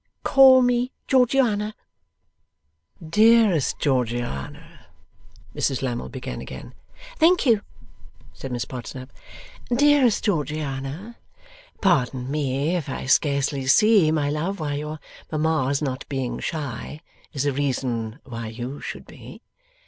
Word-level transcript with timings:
Call 0.23 0.63
me 0.63 0.91
Georgiana.' 1.07 1.75
'Dearest 3.07 3.77
Georgiana,' 3.77 4.87
Mrs 5.53 5.83
Lammle 5.83 6.09
began 6.09 6.41
again. 6.41 6.73
'Thank 7.19 7.45
you,' 7.45 7.61
said 8.33 8.51
Miss 8.51 8.65
Podsnap. 8.65 9.11
'Dearest 9.71 10.23
Georgiana, 10.23 11.19
pardon 11.81 12.31
me 12.31 12.75
if 12.75 12.89
I 12.89 13.05
scarcely 13.05 13.67
see, 13.67 14.09
my 14.11 14.31
love, 14.31 14.59
why 14.59 14.73
your 14.73 14.97
mamma's 15.31 15.83
not 15.83 16.09
being 16.09 16.39
shy, 16.39 17.01
is 17.31 17.45
a 17.45 17.53
reason 17.53 18.17
why 18.23 18.47
you 18.47 18.81
should 18.81 19.05
be. 19.05 19.43